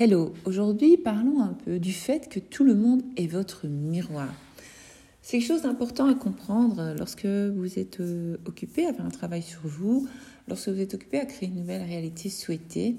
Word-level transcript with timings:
Hello, 0.00 0.32
aujourd'hui 0.44 0.96
parlons 0.96 1.40
un 1.40 1.54
peu 1.54 1.80
du 1.80 1.92
fait 1.92 2.28
que 2.28 2.38
tout 2.38 2.62
le 2.62 2.76
monde 2.76 3.02
est 3.16 3.26
votre 3.26 3.66
miroir. 3.66 4.32
C'est 5.22 5.40
quelque 5.40 5.48
chose 5.48 5.62
d'important 5.62 6.06
à 6.06 6.14
comprendre 6.14 6.94
lorsque 6.96 7.26
vous 7.26 7.80
êtes 7.80 7.98
euh, 7.98 8.36
occupé 8.46 8.86
à 8.86 8.92
faire 8.92 9.04
un 9.04 9.10
travail 9.10 9.42
sur 9.42 9.58
vous, 9.64 10.06
lorsque 10.46 10.68
vous 10.68 10.78
êtes 10.78 10.94
occupé 10.94 11.18
à 11.18 11.26
créer 11.26 11.48
une 11.48 11.56
nouvelle 11.56 11.82
réalité 11.82 12.30
souhaitée. 12.30 12.94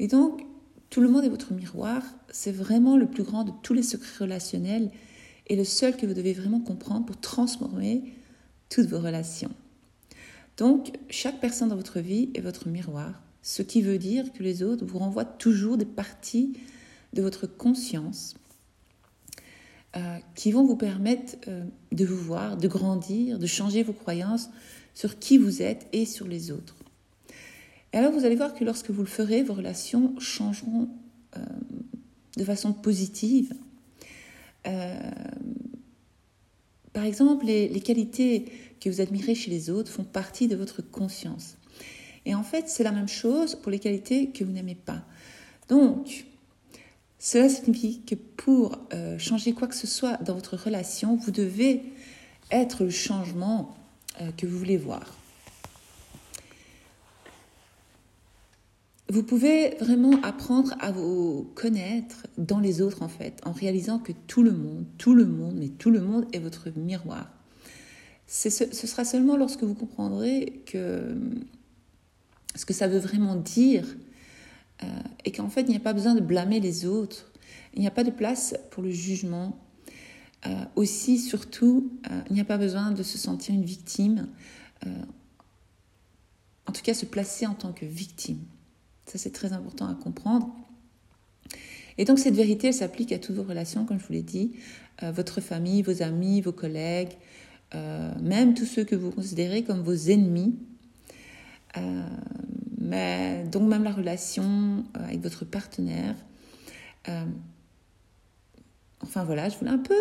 Et 0.00 0.08
donc, 0.08 0.44
tout 0.90 1.00
le 1.00 1.08
monde 1.08 1.22
est 1.22 1.28
votre 1.28 1.52
miroir, 1.52 2.02
c'est 2.32 2.50
vraiment 2.50 2.96
le 2.96 3.06
plus 3.06 3.22
grand 3.22 3.44
de 3.44 3.52
tous 3.62 3.72
les 3.72 3.84
secrets 3.84 4.24
relationnels 4.24 4.90
et 5.46 5.54
le 5.54 5.62
seul 5.62 5.96
que 5.96 6.04
vous 6.04 6.14
devez 6.14 6.32
vraiment 6.32 6.58
comprendre 6.58 7.06
pour 7.06 7.20
transformer 7.20 8.02
toutes 8.70 8.86
vos 8.86 8.98
relations. 8.98 9.52
Donc, 10.56 10.90
chaque 11.10 11.38
personne 11.38 11.68
dans 11.68 11.76
votre 11.76 12.00
vie 12.00 12.30
est 12.34 12.40
votre 12.40 12.68
miroir 12.68 13.22
ce 13.42 13.62
qui 13.62 13.82
veut 13.82 13.98
dire 13.98 14.32
que 14.32 14.42
les 14.42 14.62
autres 14.62 14.84
vous 14.84 14.98
renvoient 14.98 15.24
toujours 15.24 15.76
des 15.76 15.86
parties 15.86 16.52
de 17.12 17.22
votre 17.22 17.46
conscience 17.46 18.34
euh, 19.96 20.18
qui 20.34 20.52
vont 20.52 20.66
vous 20.66 20.76
permettre 20.76 21.36
euh, 21.48 21.64
de 21.92 22.04
vous 22.04 22.18
voir, 22.18 22.58
de 22.58 22.68
grandir, 22.68 23.38
de 23.38 23.46
changer 23.46 23.82
vos 23.82 23.94
croyances 23.94 24.50
sur 24.92 25.18
qui 25.18 25.38
vous 25.38 25.62
êtes 25.62 25.86
et 25.92 26.04
sur 26.04 26.28
les 26.28 26.50
autres. 26.50 26.76
Et 27.92 27.96
alors 27.96 28.12
vous 28.12 28.26
allez 28.26 28.36
voir 28.36 28.52
que 28.52 28.64
lorsque 28.64 28.90
vous 28.90 29.00
le 29.00 29.08
ferez, 29.08 29.42
vos 29.42 29.54
relations 29.54 30.18
changeront 30.18 30.90
euh, 31.36 31.40
de 32.36 32.44
façon 32.44 32.72
positive. 32.72 33.54
par 36.92 37.04
exemple, 37.04 37.46
les 37.46 37.80
qualités 37.80 38.44
que 38.80 38.90
vous 38.90 39.00
admirez 39.00 39.34
chez 39.34 39.50
les 39.50 39.70
autres 39.70 39.90
font 39.90 40.04
partie 40.04 40.48
de 40.48 40.56
votre 40.56 40.82
conscience. 40.82 41.56
Et 42.26 42.34
en 42.34 42.42
fait, 42.42 42.68
c'est 42.68 42.84
la 42.84 42.92
même 42.92 43.08
chose 43.08 43.54
pour 43.54 43.70
les 43.70 43.78
qualités 43.78 44.30
que 44.30 44.44
vous 44.44 44.52
n'aimez 44.52 44.74
pas. 44.74 45.02
Donc, 45.68 46.26
cela 47.18 47.48
signifie 47.48 48.02
que 48.02 48.14
pour 48.14 48.78
euh, 48.92 49.18
changer 49.18 49.52
quoi 49.52 49.66
que 49.66 49.74
ce 49.74 49.86
soit 49.86 50.16
dans 50.22 50.34
votre 50.34 50.56
relation, 50.56 51.16
vous 51.16 51.30
devez 51.30 51.82
être 52.50 52.84
le 52.84 52.90
changement 52.90 53.76
euh, 54.20 54.30
que 54.36 54.46
vous 54.46 54.58
voulez 54.58 54.76
voir. 54.76 55.14
Vous 59.10 59.22
pouvez 59.22 59.74
vraiment 59.80 60.20
apprendre 60.22 60.74
à 60.80 60.92
vous 60.92 61.50
connaître 61.54 62.26
dans 62.36 62.60
les 62.60 62.82
autres 62.82 63.02
en 63.02 63.08
fait, 63.08 63.40
en 63.44 63.52
réalisant 63.52 63.98
que 63.98 64.12
tout 64.26 64.42
le 64.42 64.52
monde, 64.52 64.84
tout 64.98 65.14
le 65.14 65.24
monde, 65.24 65.56
mais 65.58 65.68
tout 65.68 65.90
le 65.90 66.00
monde 66.00 66.26
est 66.32 66.38
votre 66.38 66.68
miroir. 66.76 67.26
Ce, 68.26 68.50
ce 68.50 68.86
sera 68.86 69.06
seulement 69.06 69.38
lorsque 69.38 69.62
vous 69.62 69.74
comprendrez 69.74 70.62
que 70.66 71.16
ce 72.58 72.66
que 72.66 72.74
ça 72.74 72.88
veut 72.88 72.98
vraiment 72.98 73.36
dire, 73.36 73.86
euh, 74.82 74.86
et 75.24 75.30
qu'en 75.30 75.48
fait, 75.48 75.62
il 75.62 75.68
n'y 75.68 75.76
a 75.76 75.80
pas 75.80 75.92
besoin 75.92 76.16
de 76.16 76.20
blâmer 76.20 76.58
les 76.58 76.86
autres, 76.86 77.30
il 77.72 77.80
n'y 77.80 77.86
a 77.86 77.92
pas 77.92 78.02
de 78.02 78.10
place 78.10 78.56
pour 78.72 78.82
le 78.82 78.90
jugement. 78.90 79.56
Euh, 80.46 80.64
aussi, 80.74 81.18
surtout, 81.18 81.92
euh, 82.10 82.20
il 82.30 82.34
n'y 82.34 82.40
a 82.40 82.44
pas 82.44 82.58
besoin 82.58 82.90
de 82.90 83.04
se 83.04 83.16
sentir 83.16 83.54
une 83.54 83.64
victime, 83.64 84.26
en 86.66 86.72
tout 86.72 86.82
cas 86.82 86.94
se 86.94 87.06
placer 87.06 87.46
en 87.46 87.54
tant 87.54 87.72
que 87.72 87.86
victime. 87.86 88.38
Ça, 89.06 89.18
c'est 89.18 89.32
très 89.32 89.52
important 89.52 89.86
à 89.86 89.94
comprendre. 89.94 90.54
Et 91.96 92.04
donc, 92.04 92.18
cette 92.18 92.34
vérité, 92.34 92.68
elle 92.68 92.74
s'applique 92.74 93.12
à 93.12 93.18
toutes 93.18 93.36
vos 93.36 93.42
relations, 93.42 93.84
comme 93.84 93.98
je 93.98 94.06
vous 94.06 94.12
l'ai 94.12 94.22
dit, 94.22 94.52
votre 95.02 95.40
famille, 95.40 95.82
vos 95.82 96.02
amis, 96.02 96.40
vos 96.40 96.52
collègues, 96.52 97.16
même 97.74 98.54
tous 98.54 98.66
ceux 98.66 98.84
que 98.84 98.94
vous 98.94 99.10
considérez 99.10 99.64
comme 99.64 99.80
vos 99.80 99.94
ennemis. 99.94 100.54
Donc 103.50 103.68
même 103.68 103.84
la 103.84 103.92
relation 103.92 104.84
euh, 104.96 105.04
avec 105.04 105.20
votre 105.20 105.44
partenaire. 105.44 106.14
Euh, 107.08 107.24
enfin 109.02 109.24
voilà, 109.24 109.48
je 109.48 109.58
voulais 109.58 109.70
un 109.70 109.78
peu 109.78 109.94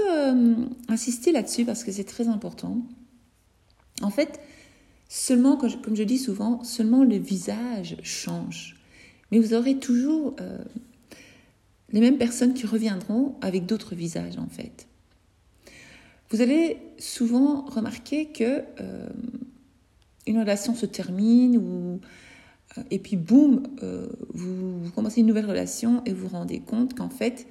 insister 0.87 1.31
là-dessus 1.31 1.65
parce 1.65 1.83
que 1.83 1.91
c'est 1.91 2.03
très 2.03 2.27
important. 2.27 2.81
En 4.01 4.09
fait, 4.09 4.39
seulement, 5.09 5.57
comme 5.57 5.95
je 5.95 6.03
dis 6.03 6.17
souvent, 6.17 6.63
seulement 6.63 7.03
le 7.03 7.17
visage 7.17 7.97
change. 8.03 8.75
Mais 9.31 9.39
vous 9.39 9.53
aurez 9.53 9.77
toujours 9.77 10.35
les 11.91 11.99
mêmes 11.99 12.17
personnes 12.17 12.53
qui 12.53 12.65
reviendront 12.65 13.35
avec 13.41 13.65
d'autres 13.65 13.95
visages 13.95 14.37
en 14.37 14.47
fait. 14.47 14.87
Vous 16.29 16.41
allez 16.41 16.77
souvent 16.97 17.65
remarquer 17.65 18.27
que 18.27 18.63
une 20.27 20.39
relation 20.39 20.75
se 20.75 20.85
termine 20.85 21.57
ou 21.57 21.93
euh, 21.93 22.07
et 22.91 22.99
puis 22.99 23.17
boum, 23.17 23.63
euh, 23.83 24.07
vous, 24.33 24.91
commencez 24.95 25.21
une 25.21 25.27
nouvelle 25.27 25.45
relation 25.45 26.01
et 26.05 26.13
vous 26.13 26.27
vous 26.27 26.35
rendez 26.35 26.59
compte 26.59 26.93
qu'en 26.95 27.09
fait, 27.09 27.47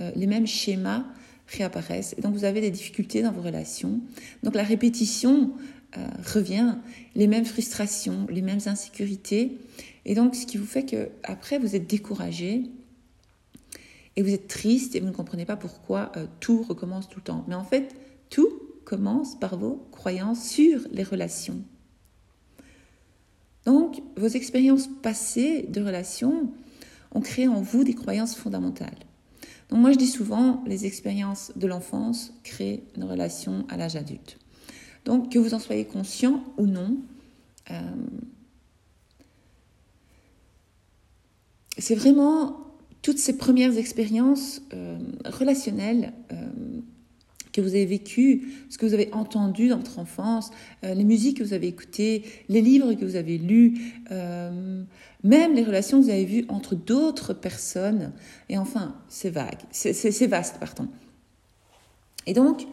euh, 0.00 0.10
les 0.16 0.26
mêmes 0.26 0.46
schémas 0.46 1.04
réapparaissent. 1.46 2.14
Et 2.18 2.20
donc 2.20 2.34
vous 2.34 2.44
avez 2.44 2.60
des 2.60 2.70
difficultés 2.70 3.22
dans 3.22 3.32
vos 3.32 3.42
relations. 3.42 4.00
Donc 4.42 4.54
la 4.54 4.62
répétition 4.62 5.52
revient, 6.34 6.76
les 7.16 7.26
mêmes 7.26 7.46
frustrations, 7.46 8.26
les 8.28 8.42
mêmes 8.42 8.60
insécurités. 8.66 9.56
Et 10.04 10.14
donc 10.14 10.34
ce 10.34 10.44
qui 10.44 10.58
vous 10.58 10.66
fait 10.66 10.84
que 10.84 11.08
après 11.24 11.58
vous 11.58 11.74
êtes 11.74 11.88
découragé 11.88 12.64
et 14.14 14.22
vous 14.22 14.34
êtes 14.34 14.48
triste 14.48 14.94
et 14.94 15.00
vous 15.00 15.06
ne 15.06 15.12
comprenez 15.12 15.46
pas 15.46 15.56
pourquoi 15.56 16.12
tout 16.40 16.62
recommence 16.62 17.08
tout 17.08 17.20
le 17.20 17.24
temps. 17.24 17.44
Mais 17.48 17.54
en 17.54 17.64
fait, 17.64 17.96
tout 18.28 18.50
commence 18.84 19.38
par 19.40 19.56
vos 19.56 19.88
croyances 19.90 20.46
sur 20.46 20.80
les 20.92 21.04
relations. 21.04 21.62
Donc, 23.68 24.00
vos 24.16 24.28
expériences 24.28 24.88
passées 25.02 25.66
de 25.68 25.82
relations 25.82 26.50
ont 27.12 27.20
créé 27.20 27.48
en 27.48 27.60
vous 27.60 27.84
des 27.84 27.92
croyances 27.92 28.34
fondamentales. 28.34 28.96
Donc, 29.68 29.80
moi, 29.80 29.92
je 29.92 29.98
dis 29.98 30.06
souvent, 30.06 30.64
les 30.66 30.86
expériences 30.86 31.52
de 31.54 31.66
l'enfance 31.66 32.32
créent 32.44 32.82
nos 32.96 33.06
relations 33.06 33.66
à 33.68 33.76
l'âge 33.76 33.94
adulte. 33.94 34.38
Donc, 35.04 35.30
que 35.30 35.38
vous 35.38 35.52
en 35.52 35.58
soyez 35.58 35.84
conscient 35.84 36.42
ou 36.56 36.64
non, 36.64 36.96
euh, 37.70 37.80
c'est 41.76 41.94
vraiment 41.94 42.56
toutes 43.02 43.18
ces 43.18 43.36
premières 43.36 43.76
expériences 43.76 44.62
euh, 44.72 44.96
relationnelles 45.26 46.14
euh, 46.32 46.37
que 47.58 47.62
vous 47.62 47.74
avez 47.74 47.86
vécu, 47.86 48.52
ce 48.70 48.78
que 48.78 48.86
vous 48.86 48.94
avez 48.94 49.12
entendu 49.12 49.68
dans 49.68 49.78
votre 49.78 49.98
enfance, 49.98 50.52
euh, 50.84 50.94
les 50.94 51.02
musiques 51.02 51.38
que 51.38 51.42
vous 51.42 51.54
avez 51.54 51.66
écoutées, 51.66 52.22
les 52.48 52.60
livres 52.60 52.94
que 52.94 53.04
vous 53.04 53.16
avez 53.16 53.36
lus, 53.36 53.94
euh, 54.12 54.84
même 55.24 55.54
les 55.54 55.64
relations 55.64 55.98
que 55.98 56.04
vous 56.04 56.10
avez 56.10 56.24
vues 56.24 56.44
entre 56.48 56.76
d'autres 56.76 57.34
personnes. 57.34 58.12
Et 58.48 58.58
enfin, 58.58 58.94
c'est 59.08 59.30
vague, 59.30 59.58
c'est 59.72 60.26
vaste, 60.28 60.58
pardon. 60.60 60.86
Et 62.26 62.32
donc, 62.32 62.64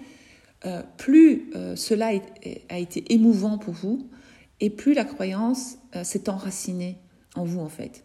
euh, 0.68 0.84
plus 0.98 1.52
cela 1.76 2.12
a 2.70 2.78
été 2.78 3.12
émouvant 3.12 3.58
pour 3.58 3.74
vous, 3.74 4.08
et 4.60 4.70
plus 4.70 4.94
la 4.94 5.04
croyance 5.04 5.78
s'est 6.04 6.30
enracinée 6.30 6.98
en 7.36 7.44
vous, 7.44 7.60
en 7.60 7.70
fait. 7.70 8.04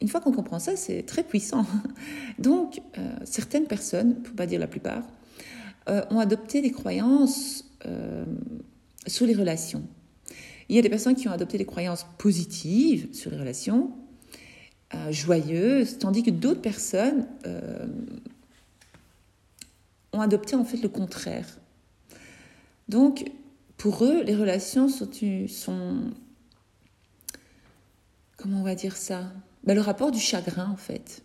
Une 0.00 0.08
fois 0.08 0.20
qu'on 0.20 0.32
comprend 0.32 0.58
ça, 0.58 0.74
c'est 0.76 1.02
très 1.02 1.22
puissant. 1.22 1.66
Donc, 2.38 2.80
certaines 3.24 3.66
personnes, 3.66 4.22
pour 4.22 4.34
pas 4.34 4.46
dire 4.46 4.60
la 4.60 4.66
plupart, 4.68 5.02
euh, 5.88 6.02
ont 6.10 6.18
adopté 6.18 6.60
des 6.60 6.70
croyances 6.70 7.64
euh, 7.86 8.24
sur 9.06 9.26
les 9.26 9.34
relations. 9.34 9.82
Il 10.68 10.76
y 10.76 10.78
a 10.78 10.82
des 10.82 10.90
personnes 10.90 11.14
qui 11.14 11.28
ont 11.28 11.32
adopté 11.32 11.56
des 11.56 11.64
croyances 11.64 12.04
positives 12.18 13.08
sur 13.14 13.30
les 13.30 13.38
relations, 13.38 13.92
euh, 14.94 15.10
joyeuses, 15.10 15.98
tandis 15.98 16.22
que 16.22 16.30
d'autres 16.30 16.60
personnes 16.60 17.26
ont 20.12 20.20
adopté 20.20 20.56
en 20.56 20.64
fait 20.64 20.76
le 20.78 20.90
contraire. 20.90 21.58
Donc, 22.88 23.30
pour 23.78 24.04
eux, 24.04 24.22
les 24.22 24.34
relations 24.34 24.88
sont, 24.88 25.08
sont 25.48 26.10
comment 28.36 28.60
on 28.60 28.64
va 28.64 28.74
dire 28.74 28.96
ça? 28.96 29.32
Ben, 29.64 29.74
Le 29.74 29.80
rapport 29.80 30.10
du 30.10 30.20
chagrin, 30.20 30.70
en 30.70 30.76
fait. 30.76 31.22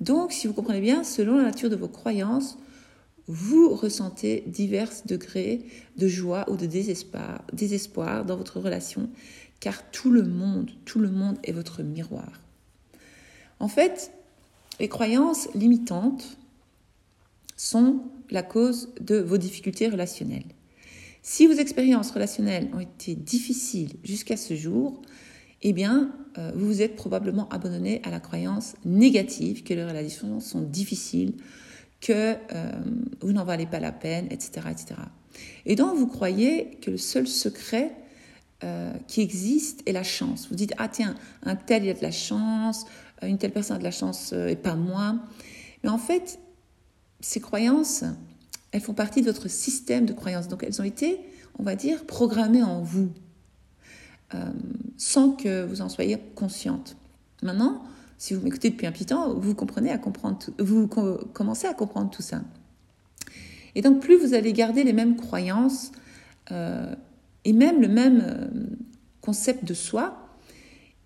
Donc, 0.00 0.32
si 0.32 0.46
vous 0.46 0.52
comprenez 0.52 0.80
bien, 0.80 1.02
selon 1.02 1.36
la 1.36 1.44
nature 1.44 1.68
de 1.68 1.76
vos 1.76 1.88
croyances, 1.88 2.58
vous 3.30 3.74
ressentez 3.74 4.42
divers 4.46 4.90
degrés 5.06 5.62
de 5.96 6.08
joie 6.08 6.44
ou 6.50 6.56
de 6.56 6.66
désespoir, 6.66 8.24
dans 8.24 8.36
votre 8.36 8.58
relation, 8.58 9.08
car 9.60 9.90
tout 9.90 10.10
le 10.10 10.24
monde, 10.24 10.70
tout 10.84 10.98
le 10.98 11.10
monde 11.10 11.38
est 11.44 11.52
votre 11.52 11.82
miroir. 11.82 12.40
En 13.60 13.68
fait, 13.68 14.10
les 14.80 14.88
croyances 14.88 15.48
limitantes 15.54 16.38
sont 17.56 18.00
la 18.30 18.42
cause 18.42 18.88
de 19.00 19.16
vos 19.16 19.38
difficultés 19.38 19.88
relationnelles. 19.88 20.46
Si 21.22 21.46
vos 21.46 21.52
expériences 21.52 22.10
relationnelles 22.10 22.70
ont 22.74 22.80
été 22.80 23.14
difficiles 23.14 23.92
jusqu'à 24.02 24.38
ce 24.38 24.54
jour, 24.54 25.02
eh 25.62 25.74
bien, 25.74 26.10
euh, 26.38 26.52
vous 26.54 26.66
vous 26.66 26.82
êtes 26.82 26.96
probablement 26.96 27.48
abandonné 27.50 28.00
à 28.04 28.10
la 28.10 28.20
croyance 28.20 28.74
négative 28.84 29.62
que 29.62 29.74
les 29.74 29.84
relations 29.84 30.40
sont 30.40 30.62
difficiles, 30.62 31.34
que 32.00 32.12
euh, 32.12 32.36
vous 33.20 33.32
n'en 33.32 33.44
valez 33.44 33.66
pas 33.66 33.80
la 33.80 33.92
peine, 33.92 34.26
etc., 34.30 34.66
etc. 34.70 34.94
Et 35.66 35.76
donc 35.76 35.96
vous 35.96 36.06
croyez 36.06 36.78
que 36.82 36.90
le 36.90 36.96
seul 36.96 37.26
secret 37.26 37.92
euh, 38.64 38.92
qui 39.06 39.20
existe 39.20 39.82
est 39.86 39.92
la 39.92 40.02
chance. 40.02 40.48
Vous 40.48 40.56
dites, 40.56 40.72
ah 40.78 40.88
tiens, 40.88 41.14
un 41.42 41.56
tel, 41.56 41.84
il 41.84 41.90
a 41.90 41.94
de 41.94 42.02
la 42.02 42.10
chance, 42.10 42.86
une 43.22 43.38
telle 43.38 43.52
personne 43.52 43.76
a 43.76 43.78
de 43.78 43.84
la 43.84 43.90
chance 43.90 44.32
et 44.32 44.56
pas 44.56 44.74
moi. 44.74 45.16
Mais 45.82 45.90
en 45.90 45.98
fait, 45.98 46.38
ces 47.20 47.40
croyances, 47.40 48.04
elles 48.72 48.80
font 48.80 48.94
partie 48.94 49.20
de 49.20 49.26
votre 49.26 49.48
système 49.48 50.06
de 50.06 50.12
croyances. 50.12 50.48
Donc 50.48 50.62
elles 50.62 50.80
ont 50.80 50.84
été, 50.84 51.20
on 51.58 51.62
va 51.62 51.76
dire, 51.76 52.06
programmées 52.06 52.62
en 52.62 52.80
vous, 52.80 53.12
sans 54.96 55.32
que 55.32 55.64
vous 55.64 55.82
en 55.82 55.90
soyez 55.90 56.18
consciente. 56.34 56.96
Maintenant, 57.42 57.82
si 58.20 58.34
vous 58.34 58.42
m'écoutez 58.42 58.68
depuis 58.68 58.86
un 58.86 58.92
petit 58.92 59.06
temps, 59.06 59.32
vous 59.32 59.54
commencez 59.54 59.88
à 61.66 61.72
comprendre 61.72 62.10
tout 62.10 62.20
ça. 62.20 62.42
Et 63.74 63.80
donc, 63.80 64.00
plus 64.00 64.18
vous 64.18 64.34
allez 64.34 64.52
garder 64.52 64.84
les 64.84 64.92
mêmes 64.92 65.16
croyances 65.16 65.90
euh, 66.52 66.94
et 67.46 67.54
même 67.54 67.80
le 67.80 67.88
même 67.88 68.22
euh, 68.22 68.48
concept 69.22 69.64
de 69.64 69.72
soi, 69.72 70.28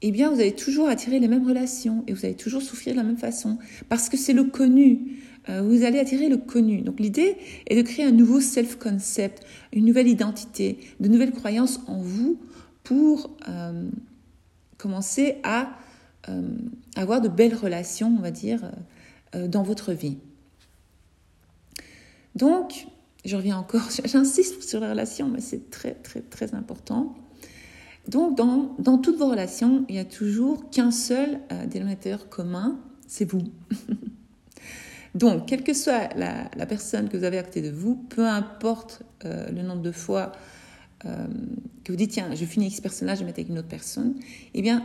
eh 0.03 0.11
bien, 0.11 0.29
vous 0.29 0.41
allez 0.41 0.57
toujours 0.57 0.89
attirer 0.89 1.21
les 1.21 1.29
mêmes 1.29 1.47
relations 1.47 2.03
et 2.09 2.13
vous 2.13 2.27
allez 2.27 2.35
toujours 2.35 2.63
souffrir 2.63 2.95
de 2.95 2.99
la 2.99 3.05
même 3.05 3.17
façon 3.17 3.59
parce 3.89 4.09
que 4.09 4.17
c'est 4.17 4.33
le 4.33 4.43
connu. 4.43 5.23
Euh, 5.49 5.63
vous 5.63 5.85
allez 5.85 6.01
attirer 6.01 6.29
le 6.29 6.39
connu. 6.39 6.81
Donc, 6.81 6.99
l'idée 6.99 7.37
est 7.69 7.77
de 7.77 7.83
créer 7.83 8.05
un 8.05 8.11
nouveau 8.11 8.41
self-concept, 8.41 9.45
une 9.73 9.85
nouvelle 9.85 10.09
identité, 10.09 10.81
de 10.99 11.07
nouvelles 11.07 11.33
croyances 11.33 11.79
en 11.87 12.01
vous 12.01 12.41
pour 12.83 13.31
commencer 14.79 15.37
à 15.45 15.79
avoir 16.97 17.21
de 17.21 17.29
belles 17.29 17.55
relations, 17.55 18.15
on 18.19 18.23
va 18.23 18.31
dire, 18.31 18.65
euh, 18.65 18.71
euh, 19.37 19.49
dans 19.49 19.63
votre 19.63 19.93
vie. 19.93 20.19
Donc, 22.35 22.87
je 23.25 23.37
reviens 23.37 23.59
encore, 23.59 23.89
j'insiste 24.05 24.63
sur 24.63 24.81
les 24.81 24.89
relations, 24.89 25.29
mais 25.29 25.41
c'est 25.41 25.71
très, 25.71 25.95
très, 25.95 26.21
très 26.21 26.55
important. 26.55 27.15
Donc, 28.09 28.37
dans, 28.37 28.99
toutes 28.99 29.17
vos 29.17 29.29
relations, 29.29 29.85
il 29.89 29.95
n'y 29.95 30.01
a 30.01 30.05
toujours 30.05 30.69
qu'un 30.71 30.91
seul 30.91 31.41
dénominateur 31.71 32.29
commun, 32.29 32.79
c'est 33.07 33.25
vous. 33.25 33.45
Donc, 35.15 35.47
quelle 35.47 35.63
que 35.63 35.73
soit 35.73 36.13
la, 36.15 36.51
la, 36.55 36.67
personne 36.67 37.09
que 37.09 37.17
vous 37.17 37.25
avez 37.25 37.39
à 37.39 37.43
côté 37.43 37.63
de 37.63 37.71
vous, 37.71 37.95
peu 37.95 38.27
importe 38.27 39.05
le 39.25 39.63
nombre 39.63 39.81
de 39.81 39.93
fois 39.93 40.33
euh, 41.07 41.27
que 41.85 41.93
vous 41.93 41.97
dites, 41.97 42.13
tiens, 42.13 42.35
je 42.35 42.45
finis 42.45 42.67
avec 42.67 42.77
ce 42.77 42.83
personnage, 42.83 43.19
je 43.19 43.23
vais 43.23 43.27
mettre 43.27 43.41
avec 43.41 43.51
une 43.51 43.59
autre 43.59 43.69
personne, 43.69 44.15
eh 44.55 44.63
bien, 44.63 44.85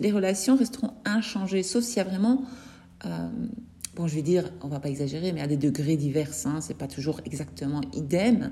les 0.00 0.10
relations 0.10 0.56
resteront 0.56 0.92
inchangées, 1.04 1.62
sauf 1.62 1.84
s'il 1.84 1.98
y 1.98 2.00
a 2.00 2.04
vraiment, 2.04 2.42
euh, 3.06 3.28
bon, 3.94 4.08
je 4.08 4.16
vais 4.16 4.22
dire, 4.22 4.50
on 4.62 4.68
va 4.68 4.80
pas 4.80 4.88
exagérer, 4.88 5.32
mais 5.32 5.40
à 5.40 5.46
des 5.46 5.56
degrés 5.56 5.96
divers, 5.96 6.30
hein, 6.46 6.60
c'est 6.60 6.76
pas 6.76 6.88
toujours 6.88 7.20
exactement 7.24 7.80
idem, 7.94 8.50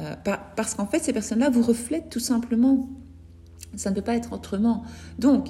euh, 0.00 0.14
parce 0.56 0.74
qu'en 0.74 0.86
fait, 0.86 0.98
ces 0.98 1.12
personnes-là 1.12 1.50
vous 1.50 1.62
reflètent 1.62 2.10
tout 2.10 2.20
simplement. 2.20 2.88
Ça 3.76 3.90
ne 3.90 3.94
peut 3.94 4.02
pas 4.02 4.16
être 4.16 4.32
autrement. 4.32 4.84
Donc, 5.18 5.48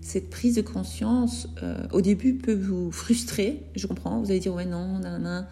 cette 0.00 0.30
prise 0.30 0.56
de 0.56 0.62
conscience, 0.62 1.48
au 1.92 2.00
début, 2.00 2.34
peut 2.34 2.54
vous 2.54 2.90
frustrer, 2.90 3.62
je 3.76 3.86
comprends, 3.86 4.20
vous 4.20 4.30
allez 4.30 4.40
dire, 4.40 4.54
ouais, 4.54 4.66
non, 4.66 4.98
non, 4.98 5.20
euh, 5.24 5.42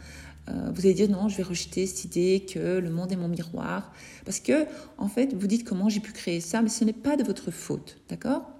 vous 0.75 0.81
allez 0.87 0.94
dire 0.94 1.08
non, 1.11 1.29
je 1.29 1.37
vais 1.37 1.43
rejeter 1.43 1.87
cette 1.87 2.05
idée 2.05 2.47
que 2.52 2.79
le 2.79 2.91
monde 2.91 3.12
est 3.12 3.17
mon 3.17 3.29
miroir. 3.29 3.93
Parce 4.25 4.41
que, 4.41 4.67
en 4.99 5.08
fait, 5.08 5.35
vous 5.35 5.47
dites 5.47 5.64
comment 5.64 5.88
j'ai 5.88 6.00
pu 6.00 6.12
créer 6.12 6.41
ça, 6.41 6.62
mais 6.62 6.69
ce 6.69 6.85
n'est 6.85 6.93
pas 6.93 7.17
de 7.17 7.25
votre 7.25 7.50
faute, 7.50 7.99
d'accord? 8.08 8.50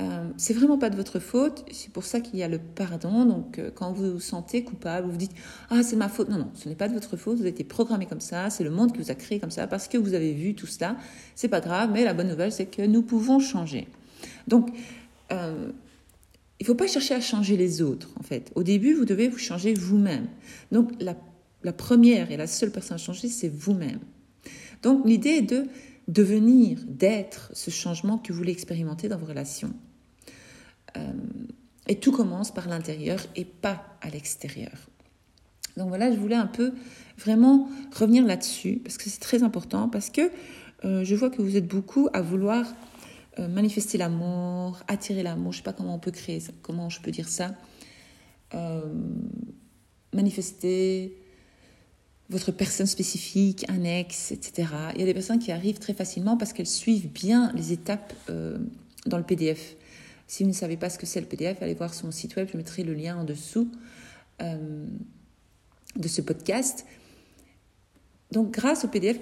Euh, 0.00 0.30
c'est 0.38 0.54
vraiment 0.54 0.78
pas 0.78 0.88
de 0.88 0.96
votre 0.96 1.18
faute, 1.18 1.66
c'est 1.70 1.92
pour 1.92 2.04
ça 2.04 2.20
qu'il 2.20 2.38
y 2.38 2.42
a 2.42 2.48
le 2.48 2.58
pardon. 2.58 3.26
Donc, 3.26 3.58
euh, 3.58 3.70
quand 3.74 3.92
vous 3.92 4.12
vous 4.12 4.20
sentez 4.20 4.64
coupable, 4.64 5.06
vous 5.06 5.12
vous 5.12 5.18
dites 5.18 5.34
Ah, 5.68 5.82
c'est 5.82 5.96
ma 5.96 6.08
faute. 6.08 6.30
Non, 6.30 6.38
non, 6.38 6.50
ce 6.54 6.68
n'est 6.68 6.74
pas 6.74 6.88
de 6.88 6.94
votre 6.94 7.16
faute, 7.16 7.36
vous 7.36 7.42
avez 7.42 7.50
été 7.50 7.64
programmé 7.64 8.06
comme 8.06 8.20
ça, 8.20 8.48
c'est 8.48 8.64
le 8.64 8.70
monde 8.70 8.92
qui 8.92 8.98
vous 8.98 9.10
a 9.10 9.14
créé 9.14 9.38
comme 9.38 9.50
ça, 9.50 9.66
parce 9.66 9.88
que 9.88 9.98
vous 9.98 10.14
avez 10.14 10.32
vu 10.32 10.54
tout 10.54 10.66
cela. 10.66 10.96
C'est 11.34 11.48
pas 11.48 11.60
grave, 11.60 11.90
mais 11.92 12.04
la 12.04 12.14
bonne 12.14 12.28
nouvelle, 12.28 12.52
c'est 12.52 12.66
que 12.66 12.82
nous 12.82 13.02
pouvons 13.02 13.38
changer. 13.38 13.86
Donc, 14.48 14.70
il 16.62 16.64
ne 16.64 16.68
faut 16.68 16.74
pas 16.76 16.86
chercher 16.86 17.14
à 17.14 17.20
changer 17.20 17.56
les 17.56 17.82
autres, 17.82 18.08
en 18.20 18.22
fait. 18.22 18.52
Au 18.54 18.62
début, 18.62 18.94
vous 18.94 19.04
devez 19.04 19.26
vous 19.26 19.36
changer 19.36 19.74
vous-même. 19.74 20.28
Donc, 20.70 20.92
la, 21.00 21.72
première 21.72 22.30
et 22.30 22.36
la 22.36 22.46
seule 22.46 22.70
personne 22.70 22.94
à 22.94 22.98
changer, 22.98 23.26
c'est 23.26 23.48
vous-même. 23.48 23.98
Donc, 24.80 25.04
l'idée 25.04 25.30
est 25.30 25.42
de 25.42 25.66
devenir, 26.06 26.78
d'être 26.86 27.50
ce 27.52 27.72
changement 27.72 28.16
que 28.16 28.32
vous 28.32 28.38
voulez 28.38 28.52
expérimenter 28.52 29.08
dans 29.08 29.18
vos 29.18 29.26
relations. 29.26 29.74
Euh, 30.96 31.12
et 31.88 31.96
tout 31.96 32.12
commence 32.12 32.54
par 32.54 32.68
l'intérieur 32.68 33.18
et 33.34 33.44
pas 33.44 33.84
à 34.00 34.08
l'extérieur. 34.10 34.70
Donc 35.76 35.88
voilà, 35.88 36.12
je 36.12 36.16
voulais 36.16 36.36
un 36.36 36.46
peu 36.46 36.74
vraiment 37.18 37.68
revenir 37.92 38.24
là-dessus, 38.24 38.80
parce 38.84 38.98
que 38.98 39.10
c'est 39.10 39.18
très 39.18 39.42
important, 39.42 39.88
parce 39.88 40.10
que 40.10 40.30
euh, 40.84 41.02
je 41.02 41.16
vois 41.16 41.28
que 41.28 41.42
vous 41.42 41.56
êtes 41.56 41.66
beaucoup 41.66 42.08
à 42.12 42.22
vouloir 42.22 42.72
euh, 43.38 43.48
manifester 43.48 43.96
l'amour, 43.96 44.82
attirer 44.88 45.22
l'amour, 45.22 45.52
je 45.52 45.58
sais 45.58 45.62
pas 45.62 45.72
comment 45.72 45.94
on 45.94 45.98
peut 45.98 46.10
créer 46.10 46.38
ça, 46.38 46.52
comment 46.60 46.90
je 46.90 47.00
peux 47.00 47.10
dire 47.10 47.28
ça, 47.28 47.54
euh, 48.52 48.92
manifester 50.12 51.16
votre 52.28 52.52
personne 52.52 52.86
spécifique, 52.86 53.64
un 53.70 53.84
ex, 53.84 54.32
etc. 54.32 54.68
Il 54.94 55.00
y 55.00 55.02
a 55.02 55.06
des 55.06 55.14
personnes 55.14 55.38
qui 55.38 55.50
arrivent 55.50 55.78
très 55.78 55.94
facilement 55.94 56.36
parce 56.36 56.52
qu'elles 56.52 56.66
suivent 56.66 57.08
bien 57.10 57.52
les 57.54 57.72
étapes 57.72 58.12
euh, 58.28 58.58
dans 59.06 59.16
le 59.16 59.24
PDF. 59.24 59.76
Si 60.26 60.42
vous 60.42 60.50
ne 60.50 60.54
savez 60.54 60.76
pas 60.76 60.90
ce 60.90 60.98
que 60.98 61.06
c'est 61.06 61.20
le 61.20 61.26
PDF, 61.26 61.62
allez 61.62 61.74
voir 61.74 61.94
sur 61.94 62.04
mon 62.04 62.12
site 62.12 62.36
web, 62.36 62.48
je 62.52 62.58
mettrai 62.58 62.84
le 62.84 62.92
lien 62.92 63.16
en 63.16 63.24
dessous 63.24 63.70
de 64.40 66.08
ce 66.08 66.20
podcast. 66.20 66.84
Donc 68.30 68.50
grâce 68.50 68.84
au 68.84 68.88
PDF, 68.88 69.18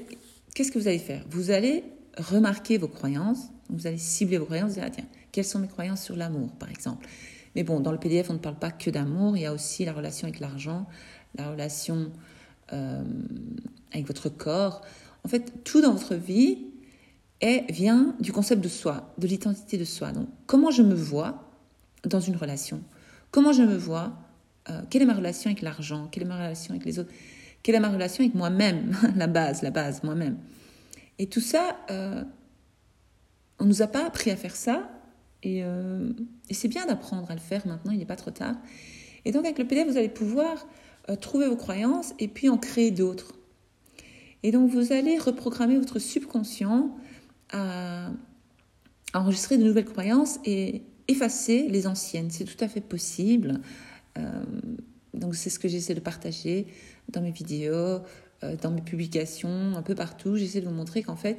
qu'est-ce 0.55 0.73
que 0.73 0.79
vous 0.79 0.89
allez 0.89 0.99
faire? 0.99 1.25
Vous 1.29 1.51
allez 1.51 1.85
remarquer 2.21 2.79
vos 2.79 2.89
croyances, 2.89 3.49
vous 3.69 3.87
allez 3.87 3.99
cibler 3.99 4.39
vos 4.39 4.45
croyances, 4.45 4.73
vous 4.73 4.81
allez 4.81 4.91
dire, 4.91 5.01
ah, 5.05 5.09
tiens, 5.09 5.21
quelles 5.33 5.45
sont 5.45 5.59
mes 5.59 5.69
croyances 5.69 6.03
sur 6.03 6.17
l'amour, 6.17 6.51
par 6.59 6.71
exemple? 6.71 7.07
Mais 7.55 7.63
bon, 7.63 7.81
dans 7.81 7.93
le 7.93 7.99
PDF, 7.99 8.31
on 8.31 8.35
ne 8.35 8.39
parle 8.39 8.59
pas 8.59 8.71
que 8.71 8.91
d'amour, 8.91 9.37
il 9.37 9.43
y 9.43 9.47
a 9.47 9.53
aussi 9.53 9.85
la 9.85 9.93
relation 9.93 10.29
avec 10.29 10.41
l'argent, 10.41 10.87
la 11.37 11.51
relation 11.51 12.11
euh, 12.73 13.03
avec 13.93 14.07
votre 14.07 14.29
corps. 14.29 14.83
En 15.25 15.29
fait, 15.29 15.65
tout 15.65 15.81
dans 15.81 15.93
votre 15.93 16.15
vie 16.15 16.59
est, 17.41 17.71
vient 17.71 18.15
du 18.21 18.33
concept 18.33 18.63
de 18.63 18.69
soi, 18.69 19.13
de 19.19 19.27
l'identité 19.27 19.79
de 19.79 19.85
soi. 19.85 20.13
Donc, 20.13 20.29
comment 20.47 20.71
je 20.71 20.83
me 20.83 20.95
vois 20.95 21.51
dans 22.05 22.21
une 22.21 22.37
relation? 22.37 22.83
Comment 23.31 23.53
je 23.53 23.63
me 23.63 23.77
vois 23.77 24.13
euh, 24.69 24.83
Quelle 24.91 25.03
est 25.03 25.07
ma 25.07 25.15
relation 25.15 25.51
avec 25.51 25.63
l'argent? 25.63 26.09
Quelle 26.11 26.25
est 26.25 26.27
ma 26.27 26.37
relation 26.37 26.73
avec 26.75 26.85
les 26.85 26.99
autres? 26.99 27.11
Quelle 27.63 27.75
est 27.75 27.81
ma 27.81 27.91
relation 27.91 28.23
avec 28.25 28.35
moi-même? 28.35 28.97
La 29.17 29.27
base, 29.27 29.63
la 29.63 29.71
base, 29.71 30.03
moi-même. 30.03 30.39
Et 31.21 31.27
tout 31.27 31.43
ça, 31.43 31.77
euh, 31.91 32.25
on 33.59 33.65
ne 33.65 33.69
nous 33.69 33.83
a 33.83 33.87
pas 33.87 34.07
appris 34.07 34.31
à 34.31 34.37
faire 34.37 34.57
ça. 34.57 34.91
Euh, 35.45 36.11
et, 36.49 36.55
c'est 36.55 36.69
bien 36.69 36.87
d'apprendre 36.87 37.31
à 37.31 37.35
le 37.35 37.41
faire 37.41 37.67
maintenant, 37.67 37.93
il 37.93 37.99
n'est 37.99 38.07
pas 38.07 38.17
trop 38.17 38.31
tard. 38.31 38.57
Et 39.27 39.31
donc 39.31 39.45
avec 39.45 39.59
le 39.59 39.67
PDF, 39.67 39.87
vous 39.87 39.99
allez 39.99 40.09
pouvoir 40.09 40.67
euh, 41.11 41.17
trouver 41.17 41.47
vos 41.47 41.57
croyances 41.57 42.15
et 42.19 42.27
puis 42.27 42.49
en 42.49 42.57
créer 42.57 42.91
d'autres. 42.91 43.35
Et 44.43 44.51
donc 44.51 44.71
vous 44.71 44.93
allez 44.93 45.19
reprogrammer 45.19 45.77
votre 45.77 45.99
subconscient 45.99 46.97
à, 47.53 48.09
enregistrer 49.13 49.59
de 49.59 49.65
nouvelles 49.65 49.85
croyances 49.85 50.39
et 50.47 50.85
effacer 51.07 51.69
les 51.69 51.87
anciennes. 51.87 52.31
C'est 52.31 52.45
tout 52.45 52.65
à 52.65 52.69
fait 52.69 52.81
possible. 52.81 53.61
Donc 55.13 55.35
c'est 55.35 55.51
ce 55.51 55.59
que 55.59 55.69
j'essaie 55.69 55.95
de 55.95 56.01
partager 56.01 56.67
dans 57.09 57.21
mes 57.21 57.33
vidéos, 57.33 58.01
dans 58.43 58.71
mes 58.71 58.81
publications, 58.81 59.77
un 59.77 59.83
peu 59.83 59.95
partout. 59.95 60.37
J'essaie 60.37 60.61
de 60.61 60.67
vous 60.67 60.75
montrer 60.75 61.03
qu'en 61.03 61.17
fait, 61.17 61.39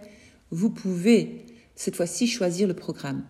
vous 0.51 0.70
pouvez 0.70 1.46
cette 1.75 1.96
fois-ci 1.96 2.27
choisir 2.27 2.67
le 2.67 2.74
programme. 2.74 3.24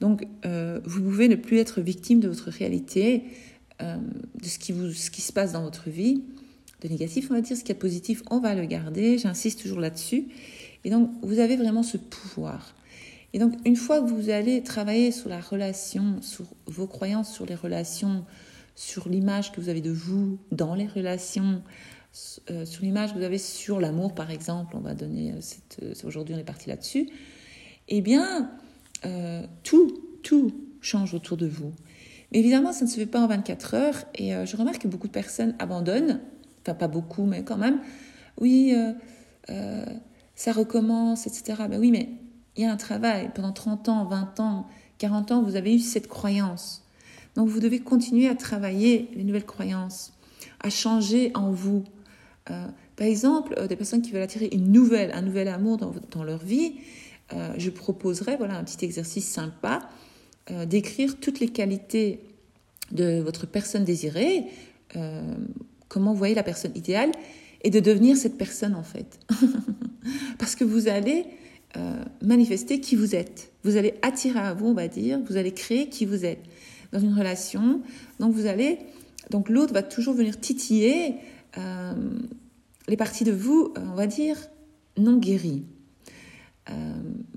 Donc, 0.00 0.26
euh, 0.44 0.80
vous 0.84 1.02
pouvez 1.02 1.28
ne 1.28 1.36
plus 1.36 1.58
être 1.58 1.80
victime 1.80 2.20
de 2.20 2.28
votre 2.28 2.50
réalité, 2.50 3.24
euh, 3.80 3.96
de 4.40 4.46
ce 4.46 4.58
qui 5.10 5.20
se 5.22 5.32
passe 5.32 5.52
dans 5.52 5.62
votre 5.62 5.88
vie. 5.88 6.22
De 6.82 6.88
négatif, 6.88 7.28
on 7.30 7.34
va 7.34 7.40
dire, 7.40 7.56
ce 7.56 7.64
qui 7.64 7.72
est 7.72 7.76
positif, 7.76 8.22
on 8.30 8.40
va 8.40 8.54
le 8.54 8.66
garder. 8.66 9.16
J'insiste 9.16 9.62
toujours 9.62 9.80
là-dessus. 9.80 10.26
Et 10.84 10.90
donc, 10.90 11.10
vous 11.22 11.38
avez 11.38 11.56
vraiment 11.56 11.82
ce 11.82 11.96
pouvoir. 11.96 12.74
Et 13.32 13.38
donc, 13.38 13.54
une 13.64 13.76
fois 13.76 14.02
que 14.02 14.06
vous 14.06 14.28
allez 14.28 14.62
travailler 14.62 15.10
sur 15.10 15.30
la 15.30 15.40
relation, 15.40 16.20
sur 16.20 16.44
vos 16.66 16.86
croyances 16.86 17.32
sur 17.32 17.46
les 17.46 17.54
relations, 17.54 18.24
sur 18.74 19.08
l'image 19.08 19.52
que 19.52 19.60
vous 19.60 19.70
avez 19.70 19.80
de 19.80 19.90
vous 19.90 20.38
dans 20.52 20.74
les 20.74 20.86
relations, 20.86 21.62
euh, 22.50 22.64
sur 22.64 22.82
l'image 22.82 23.12
que 23.12 23.18
vous 23.18 23.24
avez 23.24 23.38
sur 23.38 23.80
l'amour, 23.80 24.14
par 24.14 24.30
exemple, 24.30 24.76
on 24.76 24.80
va 24.80 24.94
donner, 24.94 25.34
aujourd'hui 26.04 26.34
on 26.34 26.38
est 26.38 26.44
parti 26.44 26.68
là-dessus, 26.68 27.08
eh 27.88 28.00
bien, 28.00 28.50
euh, 29.04 29.42
tout, 29.62 30.02
tout 30.22 30.52
change 30.80 31.14
autour 31.14 31.36
de 31.36 31.46
vous. 31.46 31.72
Mais 32.32 32.38
évidemment, 32.38 32.72
ça 32.72 32.84
ne 32.84 32.90
se 32.90 32.96
fait 32.96 33.06
pas 33.06 33.20
en 33.20 33.26
24 33.26 33.74
heures 33.74 34.04
et 34.14 34.34
euh, 34.34 34.46
je 34.46 34.56
remarque 34.56 34.82
que 34.82 34.88
beaucoup 34.88 35.06
de 35.06 35.12
personnes 35.12 35.54
abandonnent, 35.58 36.20
enfin 36.62 36.74
pas 36.74 36.88
beaucoup, 36.88 37.24
mais 37.24 37.44
quand 37.44 37.58
même. 37.58 37.80
Oui, 38.40 38.74
euh, 39.50 39.84
ça 40.34 40.52
recommence, 40.52 41.26
etc. 41.26 41.62
Ben 41.68 41.78
oui, 41.78 41.90
mais 41.90 42.08
il 42.56 42.62
y 42.62 42.66
a 42.66 42.72
un 42.72 42.76
travail. 42.76 43.30
Pendant 43.34 43.52
30 43.52 43.88
ans, 43.88 44.04
20 44.04 44.40
ans, 44.40 44.66
40 44.98 45.32
ans, 45.32 45.42
vous 45.42 45.56
avez 45.56 45.74
eu 45.74 45.78
cette 45.78 46.08
croyance. 46.08 46.84
Donc 47.36 47.48
vous 47.48 47.60
devez 47.60 47.80
continuer 47.80 48.28
à 48.28 48.34
travailler 48.34 49.10
les 49.14 49.24
nouvelles 49.24 49.46
croyances, 49.46 50.12
à 50.60 50.70
changer 50.70 51.32
en 51.34 51.50
vous. 51.50 51.84
Par 52.44 53.06
exemple, 53.06 53.66
des 53.68 53.76
personnes 53.76 54.02
qui 54.02 54.12
veulent 54.12 54.22
attirer 54.22 54.48
une 54.52 54.70
nouvelle, 54.70 55.10
un 55.12 55.22
nouvel 55.22 55.48
amour 55.48 55.78
dans, 55.78 56.24
leur 56.24 56.44
vie, 56.44 56.74
je 57.56 57.70
proposerai 57.70 58.36
voilà, 58.36 58.58
un 58.58 58.64
petit 58.64 58.84
exercice 58.84 59.26
sympa 59.26 59.88
d'écrire 60.66 61.18
toutes 61.18 61.40
les 61.40 61.48
qualités 61.48 62.20
de 62.92 63.20
votre 63.20 63.46
personne 63.46 63.84
désirée, 63.84 64.44
comment 65.88 66.12
vous 66.12 66.18
voyez 66.18 66.34
la 66.34 66.42
personne 66.42 66.72
idéale, 66.74 67.12
et 67.62 67.70
de 67.70 67.80
devenir 67.80 68.16
cette 68.16 68.36
personne 68.36 68.74
en 68.74 68.82
fait. 68.82 69.18
Parce 70.38 70.54
que 70.54 70.64
vous 70.64 70.86
allez 70.88 71.24
manifester 72.22 72.80
qui 72.80 72.96
vous 72.96 73.14
êtes. 73.14 73.52
Vous 73.64 73.76
allez 73.76 73.94
attirer 74.02 74.38
à 74.38 74.54
vous, 74.54 74.66
on 74.68 74.74
va 74.74 74.88
dire, 74.88 75.18
vous 75.26 75.36
allez 75.36 75.52
créer 75.52 75.88
qui 75.88 76.04
vous 76.04 76.24
êtes 76.24 76.42
dans 76.92 77.00
une 77.00 77.14
relation. 77.14 77.80
Donc 78.20 78.32
vous 78.32 78.46
allez, 78.46 78.78
donc 79.30 79.48
l'autre 79.48 79.72
va 79.72 79.82
toujours 79.82 80.14
venir 80.14 80.38
titiller 80.38 81.14
euh, 81.58 81.94
les 82.88 82.96
parties 82.96 83.24
de 83.24 83.32
vous, 83.32 83.72
euh, 83.76 83.80
on 83.92 83.94
va 83.94 84.06
dire, 84.06 84.36
non 84.96 85.18
guéries. 85.18 85.64
Euh, 86.70 86.74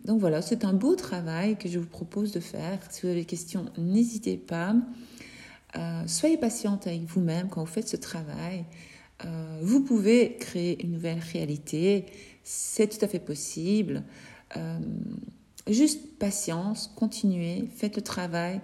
donc 0.05 0.19
voilà, 0.19 0.41
c'est 0.41 0.63
un 0.63 0.74
beau 0.74 0.95
travail 0.95 1.57
que 1.57 1.67
je 1.69 1.79
vous 1.79 1.88
propose 1.88 2.31
de 2.31 2.39
faire. 2.39 2.79
Si 2.89 3.01
vous 3.01 3.07
avez 3.09 3.21
des 3.21 3.25
questions, 3.25 3.65
n'hésitez 3.77 4.38
pas. 4.38 4.75
soyez 6.07 6.38
patiente 6.38 6.88
avec 6.88 7.03
vous-même 7.03 7.50
quand 7.50 7.62
vous 7.62 7.71
faites 7.71 7.89
ce 7.89 7.97
travail. 7.97 8.65
vous 9.62 9.81
pouvez 9.81 10.38
créer 10.39 10.83
une 10.83 10.91
nouvelle 10.91 11.19
réalité. 11.19 12.05
C'est 12.43 12.88
tout 12.88 13.03
à 13.03 13.07
fait 13.07 13.19
possible. 13.19 14.03
juste 15.67 16.17
patience, 16.17 16.91
continuez, 16.95 17.67
faites 17.75 17.95
le 17.97 18.01
travail 18.01 18.62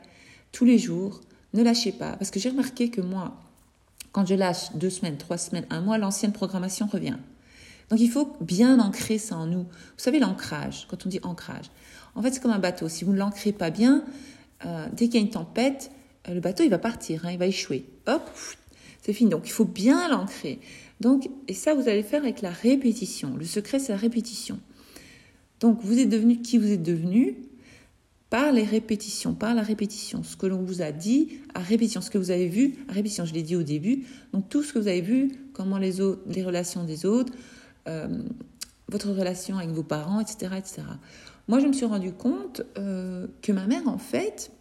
tous 0.52 0.66
les 0.66 0.80
jours. 0.80 1.20
Ne 1.54 1.62
lâchez 1.62 1.92
pas. 1.92 2.14
Parce 2.14 2.32
que 2.32 2.40
j'ai 2.40 2.50
remarqué 2.50 2.90
que 2.90 3.02
moi, 3.02 3.43
quand 4.14 4.26
je 4.26 4.36
lâche 4.36 4.72
deux 4.76 4.90
semaines, 4.90 5.18
trois 5.18 5.38
semaines, 5.38 5.66
un 5.70 5.82
mois, 5.82 5.98
l'ancienne 5.98 6.32
programmation 6.32 6.88
revient. 6.88 7.18
Donc 7.90 8.00
il 8.00 8.10
faut 8.10 8.38
bien 8.40 8.80
ancrer 8.80 9.18
ça 9.18 9.36
en 9.36 9.48
nous. 9.48 9.64
Vous 9.64 9.98
savez, 9.98 10.20
l'ancrage, 10.20 10.88
quand 10.90 11.06
on 11.06 11.10
dit 11.10 11.20
ancrage, 11.24 11.66
en 12.16 12.22
fait 12.22 12.32
c'est 12.32 12.40
comme 12.40 12.52
un 12.52 12.60
bateau. 12.60 12.88
Si 12.88 13.04
vous 13.04 13.12
ne 13.12 13.18
l'ancrez 13.18 13.52
pas 13.52 13.72
bien, 13.72 14.06
euh, 14.66 14.88
dès 14.94 15.06
qu'il 15.06 15.16
y 15.16 15.18
a 15.18 15.22
une 15.22 15.32
tempête, 15.32 15.92
euh, 16.30 16.34
le 16.36 16.40
bateau 16.40 16.64
il 16.64 16.70
va 16.70 16.78
partir, 16.78 17.26
hein, 17.26 17.32
il 17.32 17.40
va 17.40 17.48
échouer. 17.48 17.86
Hop, 18.08 18.22
c'est 19.02 19.14
fini. 19.14 19.30
Donc 19.30 19.44
il 19.46 19.52
faut 19.52 19.66
bien 19.66 20.08
l'ancrer. 20.08 20.60
Donc, 21.02 21.30
et 21.48 21.54
ça 21.54 21.74
vous 21.74 21.90
allez 21.90 22.04
faire 22.04 22.22
avec 22.22 22.42
la 22.42 22.52
répétition. 22.52 23.36
Le 23.36 23.46
secret 23.46 23.80
c'est 23.80 23.92
la 23.92 23.98
répétition. 23.98 24.60
Donc 25.60 25.80
vous 25.82 25.98
êtes 26.00 26.10
devenu 26.10 26.42
qui 26.42 26.58
vous 26.58 26.72
êtes 26.72 26.84
devenu 26.84 27.36
par 28.34 28.52
les 28.52 28.64
répétitions, 28.64 29.36
par 29.36 29.54
la 29.54 29.62
répétition. 29.62 30.24
Ce 30.24 30.36
que 30.36 30.48
l'on 30.48 30.64
vous 30.64 30.82
a 30.82 30.92
dit 30.92 31.38
à 31.54 31.60
répétition, 31.60 32.02
ce 32.02 32.10
que 32.10 32.18
vous 32.18 32.32
avez 32.32 32.48
vu 32.48 32.74
à 32.88 32.94
répétition. 32.94 33.26
Je 33.26 33.34
l'ai 33.36 33.44
dit 33.44 33.56
au 33.56 33.62
début. 33.62 34.08
Donc 34.34 34.50
tout 34.50 34.64
ce 34.64 34.74
que 34.74 34.80
vous 34.80 34.88
avez 34.88 35.02
vu, 35.02 35.34
comment 35.54 35.78
les, 35.78 36.02
autres, 36.02 36.24
les 36.26 36.44
relations 36.44 36.84
des 36.84 37.06
autres, 37.06 37.32
euh, 37.88 38.08
votre 38.88 39.12
relation 39.12 39.60
avec 39.60 39.70
vos 39.70 39.84
parents, 39.84 40.20
etc., 40.20 40.56
etc. 40.58 40.82
Moi, 41.48 41.60
je 41.60 41.68
me 41.68 41.74
suis 41.74 41.86
rendu 41.86 42.12
compte 42.12 42.64
euh, 42.80 43.28
que 43.44 43.52
ma 43.52 43.68
mère, 43.68 43.88
en 43.88 44.00
fait, 44.00 44.52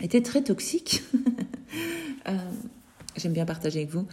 était 0.00 0.22
très 0.22 0.42
toxique. 0.42 1.02
Euh, 2.26 2.38
j'aime 3.16 3.34
bien 3.34 3.44
partager 3.44 3.80
avec 3.80 3.90
vous. 3.90 4.06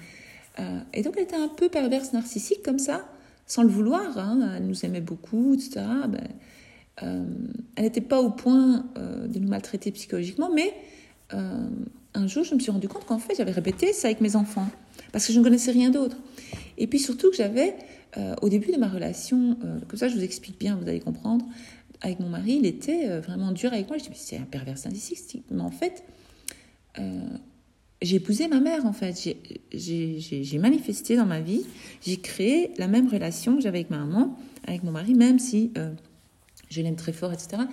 et 0.94 1.02
donc, 1.02 1.14
elle 1.16 1.24
était 1.24 1.38
un 1.38 1.48
peu 1.48 1.70
perverse, 1.70 2.12
narcissique, 2.12 2.62
comme 2.62 2.80
ça, 2.80 3.08
sans 3.48 3.64
le 3.64 3.70
vouloir. 3.70 4.18
Hein. 4.18 4.56
Elle 4.58 4.66
nous 4.66 4.84
aimait 4.84 5.00
beaucoup, 5.00 5.54
etc. 5.54 5.86
euh, 7.04 7.24
elle 7.76 7.84
n'était 7.84 8.02
pas 8.02 8.22
au 8.22 8.30
point 8.30 8.86
euh, 8.98 9.28
de 9.28 9.40
nous 9.40 9.48
maltraiter 9.48 9.92
psychologiquement, 9.92 10.50
mais 10.54 10.74
euh, 11.34 11.68
un 12.14 12.28
jour, 12.28 12.44
je 12.44 12.54
me 12.54 12.60
suis 12.60 12.72
rendu 12.72 12.88
compte 12.88 13.06
qu'en 13.06 13.20
fait, 13.20 13.36
j'avais 13.36 13.52
répété 13.52 13.94
ça 13.94 14.08
avec 14.08 14.22
mes 14.22 14.36
enfants, 14.36 14.68
parce 15.12 15.26
que 15.26 15.34
je 15.34 15.40
ne 15.40 15.44
connaissais 15.44 15.72
rien 15.72 15.90
d'autre. 15.90 16.18
Et 16.78 16.88
puis 16.88 17.00
surtout 17.00 17.30
que 17.30 17.36
j'avais, 17.36 17.76
au 18.42 18.50
début 18.50 18.74
de 18.74 18.78
ma 18.78 18.90
relation, 18.90 19.58
comme 19.88 19.98
ça 19.98 20.10
je 20.10 20.16
vous 20.16 20.24
explique 20.24 20.60
bien, 20.60 20.76
vous 20.76 20.88
allez 20.90 21.00
comprendre, 21.00 21.46
avec 22.02 22.20
mon 22.20 22.28
mari, 22.28 22.58
il 22.60 22.66
était 22.66 23.20
vraiment 23.20 23.52
dur 23.52 23.72
avec 23.72 23.88
moi. 23.88 23.98
Je 23.98 24.04
dis, 24.04 24.10
mais 24.10 24.18
c'est 24.18 24.38
un 24.38 24.42
pervers 24.42 24.76
narcissique. 24.84 25.46
Mais 25.50 25.62
en 25.62 25.72
fait, 25.72 26.04
j'ai 28.02 28.16
épousé 28.18 28.50
ma 28.50 28.60
mère, 28.60 28.86
en 28.86 28.92
fait. 28.92 29.34
J'ai 29.72 30.60
manifesté 30.60 31.16
dans 31.16 31.26
ma 31.26 31.40
vie, 31.40 31.64
j'ai 32.02 32.18
créé 32.18 32.72
la 32.78 32.88
même 32.88 33.08
relation 33.08 33.56
que 33.56 33.62
j'avais 33.62 33.80
avec 33.80 33.92
ma 33.92 34.00
maman, 34.00 34.38
avec 34.68 34.84
mon 34.84 34.92
mari, 34.92 35.14
même 35.14 35.40
si 35.40 35.72
je 36.72 36.82
l'aime 36.82 36.96
très 36.96 37.12
fort, 37.12 37.34
etc. 37.34 37.64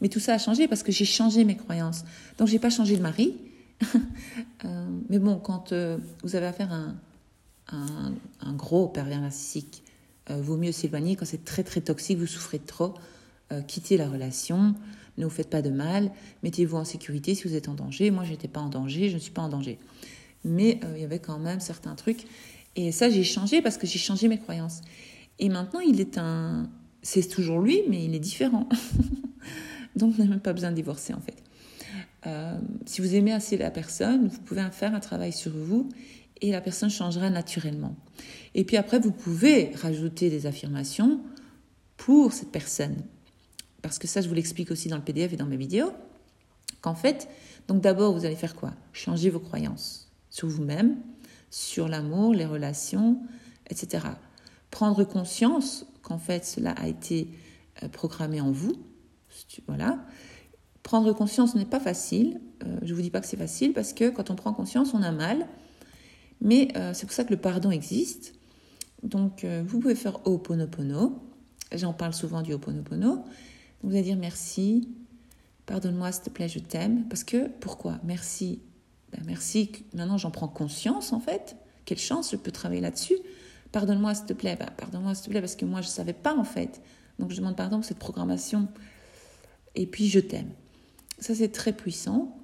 Mais 0.00 0.08
tout 0.08 0.20
ça 0.20 0.34
a 0.34 0.38
changé 0.38 0.68
parce 0.68 0.82
que 0.82 0.92
j'ai 0.92 1.04
changé 1.04 1.44
mes 1.44 1.56
croyances. 1.56 2.04
Donc, 2.36 2.48
j'ai 2.48 2.58
pas 2.58 2.70
changé 2.70 2.96
de 2.96 3.02
mari. 3.02 3.36
Euh, 4.64 4.88
mais 5.08 5.20
bon, 5.20 5.38
quand 5.38 5.70
euh, 5.70 5.98
vous 6.24 6.34
avez 6.34 6.46
affaire 6.46 6.72
à 6.72 7.76
un, 7.76 8.52
gros 8.54 8.88
pervers 8.88 9.20
narcissique, 9.20 9.84
euh, 10.30 10.40
vaut 10.40 10.56
mieux 10.56 10.72
s'éloigner. 10.72 11.14
Quand 11.14 11.26
c'est 11.26 11.44
très, 11.44 11.62
très 11.62 11.80
toxique, 11.80 12.18
vous 12.18 12.26
souffrez 12.26 12.58
trop, 12.58 12.94
quittez 13.68 13.96
la 13.96 14.08
relation. 14.08 14.74
Ne 15.16 15.24
vous 15.24 15.30
faites 15.30 15.48
pas 15.48 15.62
de 15.62 15.70
mal. 15.70 16.10
Mettez-vous 16.42 16.76
en 16.76 16.84
sécurité 16.84 17.36
si 17.36 17.46
vous 17.46 17.54
êtes 17.54 17.68
en 17.68 17.74
danger. 17.74 18.10
Moi, 18.10 18.24
je 18.24 18.30
n'étais 18.30 18.48
pas 18.48 18.58
en 18.58 18.68
danger. 18.68 19.10
Je 19.10 19.14
ne 19.14 19.20
suis 19.20 19.30
pas 19.30 19.42
en 19.42 19.48
danger. 19.48 19.78
Mais 20.44 20.80
il 20.96 21.00
y 21.00 21.04
avait 21.04 21.20
quand 21.20 21.38
même 21.38 21.60
certains 21.60 21.94
trucs. 21.94 22.26
Et 22.74 22.90
ça, 22.90 23.08
j'ai 23.10 23.22
changé 23.22 23.62
parce 23.62 23.78
que 23.78 23.86
j'ai 23.86 24.00
changé 24.00 24.26
mes 24.26 24.38
croyances. 24.38 24.80
Et 25.38 25.48
maintenant, 25.48 25.80
il 25.80 26.00
est 26.00 26.18
un, 26.18 26.68
c'est 27.08 27.26
toujours 27.26 27.60
lui, 27.60 27.82
mais 27.88 28.04
il 28.04 28.14
est 28.14 28.18
différent. 28.18 28.68
Donc, 29.96 30.12
vous 30.12 30.18
n'avez 30.18 30.28
même 30.28 30.40
pas 30.40 30.52
besoin 30.52 30.70
de 30.70 30.76
divorcer, 30.76 31.14
en 31.14 31.20
fait. 31.20 31.42
Euh, 32.26 32.58
si 32.84 33.00
vous 33.00 33.14
aimez 33.14 33.32
assez 33.32 33.56
la 33.56 33.70
personne, 33.70 34.28
vous 34.28 34.38
pouvez 34.40 34.62
faire 34.72 34.94
un 34.94 35.00
travail 35.00 35.32
sur 35.32 35.52
vous 35.52 35.88
et 36.42 36.52
la 36.52 36.60
personne 36.60 36.90
changera 36.90 37.30
naturellement. 37.30 37.96
Et 38.54 38.64
puis 38.64 38.76
après, 38.76 38.98
vous 38.98 39.10
pouvez 39.10 39.72
rajouter 39.76 40.28
des 40.28 40.44
affirmations 40.44 41.20
pour 41.96 42.34
cette 42.34 42.52
personne. 42.52 42.96
Parce 43.80 43.98
que 43.98 44.06
ça, 44.06 44.20
je 44.20 44.28
vous 44.28 44.34
l'explique 44.34 44.70
aussi 44.70 44.88
dans 44.88 44.96
le 44.96 45.02
PDF 45.02 45.32
et 45.32 45.36
dans 45.36 45.46
mes 45.46 45.56
vidéos. 45.56 45.92
Qu'en 46.82 46.94
fait, 46.94 47.28
donc 47.68 47.80
d'abord, 47.80 48.12
vous 48.12 48.26
allez 48.26 48.36
faire 48.36 48.54
quoi? 48.54 48.74
Changer 48.92 49.30
vos 49.30 49.40
croyances 49.40 50.10
sur 50.28 50.48
vous-même, 50.48 50.98
sur 51.48 51.88
l'amour, 51.88 52.34
les 52.34 52.44
relations, 52.44 53.18
etc. 53.70 54.04
Prendre 54.70 55.04
conscience 55.04 55.86
qu'en 56.02 56.18
fait 56.18 56.44
cela 56.44 56.72
a 56.72 56.88
été 56.88 57.28
euh, 57.82 57.88
programmé 57.88 58.40
en 58.40 58.50
vous. 58.50 58.74
Voilà. 59.66 60.04
Prendre 60.82 61.12
conscience 61.12 61.54
n'est 61.54 61.64
pas 61.64 61.80
facile. 61.80 62.40
Euh, 62.64 62.78
je 62.82 62.90
ne 62.90 62.94
vous 62.94 63.02
dis 63.02 63.10
pas 63.10 63.20
que 63.20 63.26
c'est 63.26 63.36
facile 63.36 63.72
parce 63.72 63.92
que 63.92 64.10
quand 64.10 64.30
on 64.30 64.34
prend 64.34 64.52
conscience, 64.52 64.94
on 64.94 65.02
a 65.02 65.12
mal. 65.12 65.46
Mais 66.40 66.68
euh, 66.76 66.92
c'est 66.94 67.06
pour 67.06 67.14
ça 67.14 67.24
que 67.24 67.30
le 67.30 67.40
pardon 67.40 67.70
existe. 67.70 68.34
Donc, 69.04 69.44
vous 69.44 69.78
pouvez 69.78 69.94
faire 69.94 70.26
Ho'oponopono. 70.26 71.22
J'en 71.72 71.92
parle 71.92 72.12
souvent 72.12 72.42
du 72.42 72.52
Ho'oponopono. 72.52 73.24
Vous 73.84 73.90
allez 73.90 74.02
dire 74.02 74.16
merci, 74.16 74.88
pardonne-moi 75.66 76.10
s'il 76.10 76.24
te 76.24 76.30
plaît, 76.30 76.48
je 76.48 76.58
t'aime. 76.58 77.06
Parce 77.08 77.22
que, 77.22 77.46
pourquoi? 77.60 78.00
Merci. 78.02 78.60
Ben, 79.12 79.22
merci, 79.24 79.70
maintenant 79.94 80.18
j'en 80.18 80.30
prends 80.30 80.48
conscience 80.48 81.12
en 81.12 81.20
fait. 81.20 81.56
Quelle 81.84 81.98
chance, 81.98 82.30
je 82.32 82.36
peux 82.36 82.50
travailler 82.50 82.80
là-dessus. 82.80 83.16
Pardonne-moi, 83.72 84.14
s'il 84.14 84.26
te 84.26 84.32
plaît. 84.32 84.56
Bah, 84.58 84.66
pardonne-moi, 84.76 85.14
s'il 85.14 85.24
te 85.24 85.30
plaît, 85.30 85.40
parce 85.40 85.56
que 85.56 85.64
moi, 85.64 85.80
je 85.80 85.86
ne 85.86 85.92
savais 85.92 86.12
pas, 86.12 86.34
en 86.34 86.44
fait. 86.44 86.80
Donc, 87.18 87.30
je 87.30 87.36
demande 87.36 87.56
pardon 87.56 87.76
pour 87.76 87.84
cette 87.84 87.98
programmation. 87.98 88.68
Et 89.74 89.86
puis, 89.86 90.08
je 90.08 90.20
t'aime. 90.20 90.50
Ça, 91.18 91.34
c'est 91.34 91.48
très 91.48 91.72
puissant. 91.72 92.34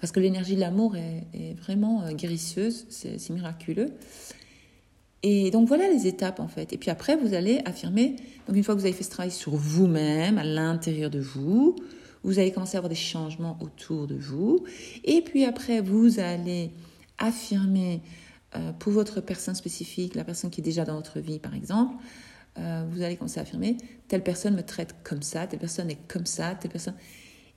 Parce 0.00 0.12
que 0.12 0.20
l'énergie 0.20 0.54
de 0.54 0.60
l'amour 0.60 0.96
est, 0.96 1.54
vraiment 1.54 2.02
euh, 2.02 2.12
guérisseuse. 2.12 2.86
C'est 2.90 3.30
miraculeux. 3.30 3.92
Et 5.22 5.50
donc, 5.50 5.68
voilà 5.68 5.88
les 5.88 6.06
étapes, 6.06 6.40
en 6.40 6.48
fait. 6.48 6.72
Et 6.72 6.78
puis 6.78 6.90
après, 6.90 7.16
vous 7.16 7.34
allez 7.34 7.60
affirmer. 7.64 8.16
Donc, 8.46 8.56
une 8.56 8.64
fois 8.64 8.74
que 8.74 8.80
vous 8.80 8.86
avez 8.86 8.94
fait 8.94 9.04
ce 9.04 9.10
travail 9.10 9.30
sur 9.30 9.54
vous-même, 9.54 10.38
à 10.38 10.44
l'intérieur 10.44 11.10
de 11.10 11.20
vous, 11.20 11.76
vous 12.22 12.38
allez 12.38 12.52
commencer 12.52 12.76
à 12.76 12.78
avoir 12.78 12.88
des 12.88 12.94
changements 12.94 13.58
autour 13.60 14.06
de 14.06 14.14
vous. 14.14 14.64
Et 15.04 15.22
puis 15.22 15.44
après, 15.44 15.80
vous 15.80 16.20
allez 16.20 16.70
affirmer 17.18 18.02
pour 18.78 18.92
votre 18.92 19.20
personne 19.20 19.54
spécifique, 19.54 20.14
la 20.14 20.24
personne 20.24 20.50
qui 20.50 20.60
est 20.60 20.64
déjà 20.64 20.84
dans 20.84 20.96
votre 20.96 21.20
vie 21.20 21.38
par 21.38 21.54
exemple, 21.54 21.94
euh, 22.58 22.84
vous 22.90 23.02
allez 23.02 23.16
commencer 23.16 23.38
à 23.38 23.42
affirmer 23.42 23.76
telle 24.08 24.22
personne 24.22 24.56
me 24.56 24.62
traite 24.62 24.96
comme 25.04 25.22
ça, 25.22 25.46
telle 25.46 25.60
personne 25.60 25.90
est 25.90 25.98
comme 26.08 26.26
ça, 26.26 26.54
telle 26.54 26.70
personne. 26.70 26.94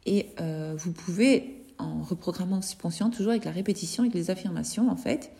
Et 0.05 0.27
euh, 0.39 0.75
vous 0.77 0.91
pouvez, 0.91 1.63
en 1.79 2.03
reprogrammant 2.03 2.57
le 2.57 2.61
subconscient, 2.61 3.09
toujours 3.09 3.31
avec 3.31 3.45
la 3.45 3.51
répétition, 3.51 4.03
avec 4.03 4.13
les 4.13 4.29
affirmations 4.29 4.89
en 4.89 4.95
fait, 4.95 5.31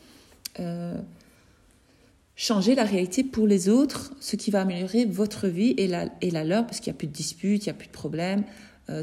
changer 2.35 2.73
la 2.75 2.83
réalité 2.83 3.23
pour 3.23 3.45
les 3.45 3.69
autres, 3.69 4.13
ce 4.19 4.35
qui 4.35 4.49
va 4.49 4.61
améliorer 4.61 5.05
votre 5.05 5.47
vie 5.47 5.75
et 5.77 5.87
la, 5.87 6.09
et 6.21 6.31
la 6.31 6.43
leur, 6.43 6.65
parce 6.65 6.79
qu'il 6.79 6.91
n'y 6.91 6.97
a 6.97 6.99
plus 6.99 7.07
de 7.07 7.13
disputes, 7.13 7.65
il 7.65 7.69
n'y 7.69 7.71
a 7.71 7.75
plus 7.75 7.87
de 7.87 7.93
problèmes, 7.93 8.43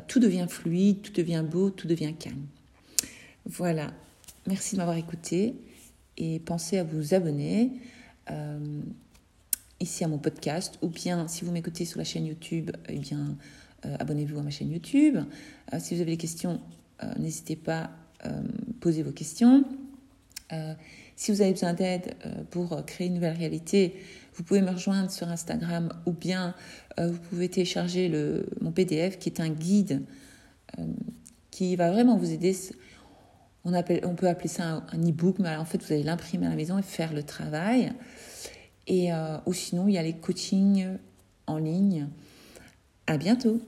tout 0.08 0.18
devient 0.18 0.46
fluide, 0.48 1.02
tout 1.02 1.12
devient 1.12 1.44
beau, 1.48 1.70
tout 1.70 1.86
devient 1.86 2.14
calme. 2.14 2.46
Voilà. 3.46 3.92
Merci 4.46 4.74
de 4.74 4.78
m'avoir 4.80 4.96
écouté 4.96 5.54
et 6.20 6.38
pensez 6.38 6.78
à 6.78 6.84
vous 6.84 7.14
abonner 7.14 7.72
euh, 8.30 8.82
ici 9.80 10.04
à 10.04 10.08
mon 10.08 10.18
podcast 10.18 10.78
ou 10.82 10.88
bien 10.88 11.26
si 11.26 11.44
vous 11.44 11.50
m'écoutez 11.50 11.86
sur 11.86 11.98
la 11.98 12.04
chaîne 12.04 12.26
YouTube, 12.26 12.70
eh 12.88 12.98
bien 12.98 13.36
euh, 13.86 13.96
abonnez-vous 13.98 14.38
à 14.38 14.42
ma 14.42 14.50
chaîne 14.50 14.70
YouTube. 14.70 15.16
Euh, 15.72 15.78
si 15.80 15.94
vous 15.94 16.02
avez 16.02 16.12
des 16.12 16.16
questions, 16.18 16.60
n'hésitez 17.18 17.56
pas 17.56 17.90
à 18.22 18.28
poser 18.80 19.02
vos 19.02 19.12
questions. 19.12 19.64
Si 21.16 21.32
vous 21.32 21.40
avez 21.40 21.52
besoin 21.52 21.72
d'aide 21.72 22.14
pour 22.50 22.84
créer 22.84 23.06
une 23.06 23.14
nouvelle 23.14 23.36
réalité, 23.36 23.94
vous 24.34 24.42
pouvez 24.42 24.60
me 24.60 24.70
rejoindre 24.70 25.10
sur 25.10 25.28
Instagram 25.28 25.90
ou 26.04 26.12
bien 26.12 26.54
vous 26.98 27.18
pouvez 27.30 27.48
télécharger 27.48 28.08
le, 28.08 28.46
mon 28.60 28.72
PDF 28.72 29.18
qui 29.18 29.30
est 29.30 29.40
un 29.40 29.48
guide 29.48 30.02
qui 31.50 31.76
va 31.76 31.90
vraiment 31.90 32.18
vous 32.18 32.30
aider. 32.30 32.54
On, 33.64 33.72
peut 34.14 34.28
appeler 34.28 34.48
ça 34.48 34.82
un, 34.90 35.08
e-book, 35.08 35.38
mais 35.38 35.54
en 35.56 35.64
fait, 35.64 35.82
vous 35.82 35.92
allez 35.92 36.02
l'imprimer 36.02 36.46
à 36.46 36.50
la 36.50 36.56
maison 36.56 36.78
et 36.78 36.82
faire 36.82 37.12
le 37.12 37.22
travail. 37.22 37.92
Et, 38.86 39.10
ou 39.46 39.52
sinon, 39.52 39.86
il 39.86 39.94
y 39.94 39.98
a 39.98 40.02
les 40.02 40.14
coachings 40.14 40.96
en 41.46 41.58
ligne. 41.58 42.08
À 43.06 43.18
bientôt! 43.18 43.60